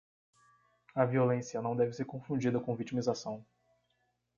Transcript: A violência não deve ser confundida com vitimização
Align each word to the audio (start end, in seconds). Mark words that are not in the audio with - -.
A 0.95 1.05
violência 1.05 1.61
não 1.61 1.75
deve 1.75 1.93
ser 1.93 2.05
confundida 2.05 2.59
com 2.59 2.75
vitimização 2.75 3.45